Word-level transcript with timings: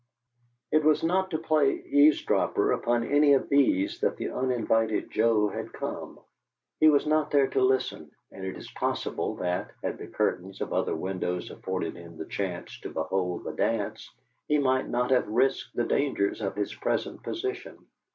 It 0.71 0.83
was 0.83 1.03
not 1.03 1.29
to 1.29 1.37
play 1.37 1.73
eavesdropper 1.73 2.71
upon 2.71 3.03
any 3.03 3.33
of 3.33 3.49
these 3.49 3.99
that 3.99 4.17
the 4.17 4.31
uninvited 4.31 5.11
Joe 5.11 5.49
had 5.49 5.71
come. 5.73 6.19
He 6.79 6.89
was 6.89 7.05
not 7.05 7.29
there 7.29 7.45
to 7.49 7.61
listen, 7.61 8.09
and 8.31 8.43
it 8.43 8.55
is 8.57 8.71
possible 8.71 9.35
that, 9.35 9.69
had 9.83 9.99
the 9.99 10.07
curtains 10.07 10.59
of 10.59 10.73
other 10.73 10.95
windows 10.95 11.51
afforded 11.51 11.95
him 11.97 12.17
the 12.17 12.25
chance 12.25 12.79
to 12.79 12.89
behold 12.89 13.43
the 13.43 13.53
dance, 13.53 14.09
he 14.47 14.57
might 14.57 14.87
not 14.89 15.11
have 15.11 15.27
risked 15.27 15.75
the 15.75 15.83
dangers 15.83 16.41
of 16.41 16.55
his 16.55 16.73
present 16.73 17.21
position. 17.21 17.77